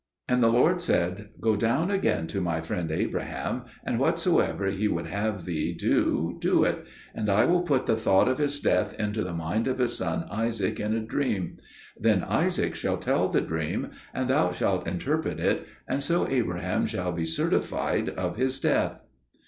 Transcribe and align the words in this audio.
And 0.27 0.41
the 0.41 0.49
Lord 0.49 0.81
said, 0.81 1.29
"Go 1.39 1.55
down 1.55 1.91
again 1.91 2.25
to 2.25 2.41
my 2.41 2.59
friend 2.59 2.89
Abraham, 2.89 3.65
and 3.83 3.99
whatsoever 3.99 4.65
he 4.65 4.87
would 4.87 5.05
have 5.05 5.45
thee 5.45 5.73
do, 5.75 6.39
do 6.41 6.63
it; 6.63 6.85
and 7.13 7.29
I 7.29 7.45
will 7.45 7.61
put 7.61 7.85
the 7.85 7.95
thought 7.95 8.27
of 8.27 8.39
his 8.39 8.59
death 8.59 8.99
into 8.99 9.23
the 9.23 9.31
mind 9.31 9.67
of 9.67 9.77
his 9.77 9.95
son 9.95 10.25
Isaac 10.31 10.79
in 10.79 10.95
a 10.95 11.01
dream. 11.05 11.57
Then 11.95 12.23
Isaac 12.23 12.73
shall 12.73 12.97
tell 12.97 13.27
the 13.27 13.41
dream, 13.41 13.91
and 14.11 14.27
thou 14.27 14.51
shalt 14.51 14.87
interpret 14.87 15.39
it, 15.39 15.67
and 15.87 16.01
so 16.01 16.27
Abraham 16.27 16.87
shall 16.87 17.11
be 17.11 17.27
certified 17.27 18.09
of 18.09 18.37
his 18.37 18.59
death." 18.59 19.01